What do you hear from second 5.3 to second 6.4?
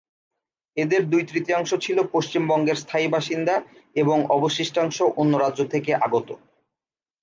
রাজ্য থেকে আগত।